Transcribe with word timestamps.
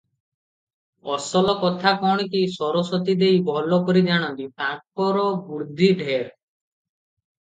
ଅସଲ 1.15 1.53
କଥା 1.63 1.91
କଣ 2.05 2.25
କି, 2.31 2.41
ସରସ୍ୱତୀ 2.55 3.17
ଦେଈ 3.21 3.43
ଭଲ 3.51 3.81
କରି 3.91 4.03
ଜାଣନ୍ତି, 4.11 4.49
ତାଙ୍କର 4.63 5.27
ବୁଦ୍ଧି 5.51 5.91
ଢେର। 6.01 6.23